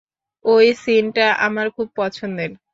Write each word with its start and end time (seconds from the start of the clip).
ওই 0.45 0.67
সিনটা 0.75 1.27
আমার 1.39 1.67
খুব 1.69 1.87
পছন্দের। 1.95 2.51